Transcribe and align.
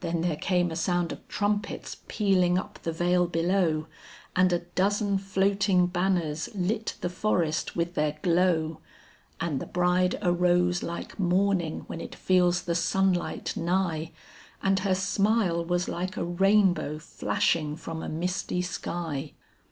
Then 0.00 0.20
there 0.20 0.36
came 0.36 0.70
a 0.70 0.76
sound 0.76 1.12
of 1.12 1.26
trumpets 1.28 1.96
pealing 2.08 2.58
up 2.58 2.78
the 2.82 2.92
vale 2.92 3.26
below, 3.26 3.86
And 4.36 4.52
a 4.52 4.58
dozen 4.58 5.16
floating 5.16 5.86
banners 5.86 6.50
lit 6.54 6.96
the 7.00 7.08
forest 7.08 7.74
with 7.74 7.94
their 7.94 8.18
glow, 8.20 8.82
And 9.40 9.58
the 9.58 9.64
bride 9.64 10.18
arose 10.20 10.82
like 10.82 11.18
morning 11.18 11.84
when 11.86 12.02
it 12.02 12.14
feels 12.14 12.64
the 12.64 12.74
sunlight 12.74 13.56
nigh, 13.56 14.12
And 14.62 14.80
her 14.80 14.94
smile 14.94 15.64
was 15.64 15.88
like 15.88 16.18
a 16.18 16.22
rainbow 16.26 16.98
flashing 16.98 17.76
from 17.76 18.02
a 18.02 18.10
misty 18.10 18.60
sky. 18.60 19.32